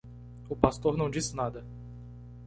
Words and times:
O 0.49 0.55
pastor 0.55 0.97
não 0.97 1.11
disse 1.11 1.35
nada. 1.35 1.63